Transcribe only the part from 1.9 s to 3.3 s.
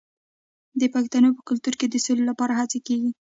سولې لپاره هڅې کیږي.